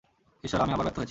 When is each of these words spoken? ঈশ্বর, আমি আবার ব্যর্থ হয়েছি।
ঈশ্বর, 0.45 0.59
আমি 0.65 0.71
আবার 0.75 0.77
ব্যর্থ 0.85 0.89
হয়েছি। 0.89 0.99